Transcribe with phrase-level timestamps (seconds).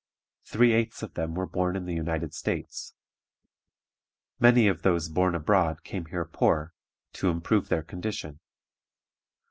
[0.45, 2.95] Three eighths of them were born in the United States.
[4.39, 6.73] Many of those born abroad came here poor,
[7.13, 8.39] to improve their condition.